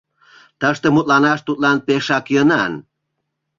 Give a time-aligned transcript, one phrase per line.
[0.59, 2.73] Тыште мутланаш тудлан пешак йӧнан.